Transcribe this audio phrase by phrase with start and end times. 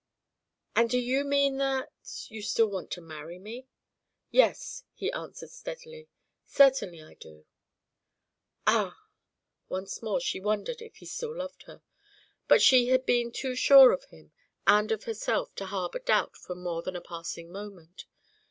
[0.75, 1.93] "And do you mean that
[2.31, 3.67] you still want to marry me?"
[4.31, 6.09] "Yes," he answered steadily.
[6.47, 7.45] "Certainly I do."
[8.65, 8.97] "Ah!"
[9.69, 11.83] Once more she wondered if he still loved her.
[12.47, 14.31] But she had been too sure of him
[14.65, 18.05] and of herself to harbour doubt for more than a passing moment.